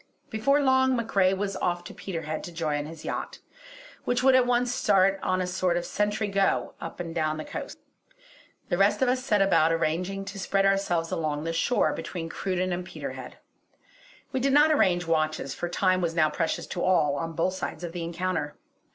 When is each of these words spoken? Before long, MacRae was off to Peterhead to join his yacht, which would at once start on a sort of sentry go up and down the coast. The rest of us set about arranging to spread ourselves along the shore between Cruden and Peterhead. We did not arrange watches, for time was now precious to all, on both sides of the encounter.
Before 0.31 0.59
long, 0.59 0.95
MacRae 0.95 1.31
was 1.37 1.55
off 1.57 1.83
to 1.83 1.93
Peterhead 1.93 2.43
to 2.45 2.51
join 2.51 2.87
his 2.87 3.05
yacht, 3.05 3.37
which 4.03 4.23
would 4.23 4.33
at 4.33 4.47
once 4.47 4.73
start 4.73 5.19
on 5.21 5.41
a 5.41 5.45
sort 5.45 5.77
of 5.77 5.85
sentry 5.85 6.27
go 6.27 6.73
up 6.81 6.99
and 6.99 7.13
down 7.13 7.37
the 7.37 7.45
coast. 7.45 7.77
The 8.69 8.79
rest 8.79 9.03
of 9.03 9.09
us 9.09 9.23
set 9.23 9.43
about 9.43 9.71
arranging 9.71 10.25
to 10.25 10.39
spread 10.39 10.65
ourselves 10.65 11.11
along 11.11 11.43
the 11.43 11.53
shore 11.53 11.93
between 11.93 12.29
Cruden 12.29 12.73
and 12.73 12.83
Peterhead. 12.83 13.37
We 14.31 14.39
did 14.39 14.53
not 14.53 14.71
arrange 14.71 15.05
watches, 15.05 15.53
for 15.53 15.69
time 15.69 16.01
was 16.01 16.15
now 16.15 16.31
precious 16.31 16.65
to 16.65 16.81
all, 16.83 17.15
on 17.17 17.33
both 17.33 17.53
sides 17.53 17.83
of 17.83 17.91
the 17.91 18.03
encounter. 18.03 18.55